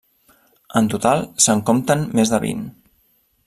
En 0.79 0.87
total 0.93 1.21
se'n 1.47 1.61
compten 1.69 2.09
més 2.21 2.33
de 2.35 2.41
vint. 2.49 2.65